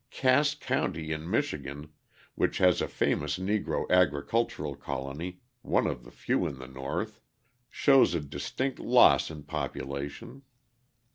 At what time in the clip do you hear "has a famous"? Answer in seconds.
2.57-3.37